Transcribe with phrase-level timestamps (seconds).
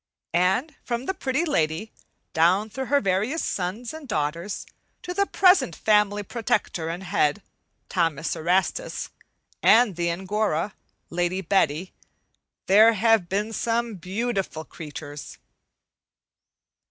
[0.33, 1.91] And from the Pretty Lady
[2.33, 4.65] down through her various sons and daughters
[5.03, 7.43] to the present family protector and head,
[7.87, 9.11] "Thomas Erastus,"
[9.61, 10.73] and the Angora,
[11.11, 11.93] "Lady Betty,"
[12.65, 15.37] there have been some beautiful creatures.